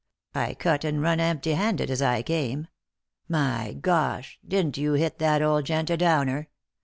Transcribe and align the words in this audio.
I 0.33 0.55
cut 0.55 0.83
and 0.83 0.99
run 0.99 1.19
empty 1.19 1.51
handed, 1.51 1.91
as 1.91 2.01
I 2.01 2.23
came. 2.23 2.69
My 3.29 3.77
gosh 3.79 4.39
I 4.43 4.47
didn't 4.47 4.75
you 4.79 4.93
hit 4.93 5.19
that 5.19 5.43
old 5.43 5.65
gent 5.67 5.91
a 5.91 5.95
downer! 5.97 6.49